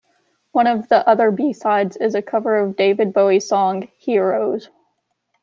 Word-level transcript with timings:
One 0.53 0.65
of 0.65 0.89
the 0.89 1.07
other 1.07 1.29
B-sides 1.29 1.95
is 1.95 2.15
a 2.15 2.23
cover 2.23 2.55
of 2.57 2.75
David 2.75 3.13
Bowie's 3.13 3.47
song, 3.47 3.87
"Heroes". 3.99 4.67